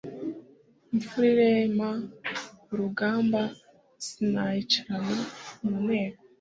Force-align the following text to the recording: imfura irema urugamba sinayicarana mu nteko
imfura 0.93 1.25
irema 1.35 1.89
urugamba 2.71 3.41
sinayicarana 4.07 5.23
mu 5.61 5.73
nteko 5.83 6.19